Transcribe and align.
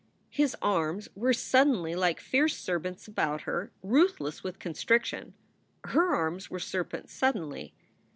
His 0.31 0.55
arms 0.63 1.09
were 1.13 1.31
suddenly 1.31 1.93
like 1.93 2.19
fierce 2.19 2.57
serpents 2.57 3.07
about 3.07 3.41
her, 3.41 3.71
ruthless 3.83 4.43
with 4.43 4.57
constriction. 4.57 5.35
Her 5.83 6.15
arms 6.15 6.49
were 6.49 6.57
serpents 6.57 7.13
suddenly. 7.13 7.75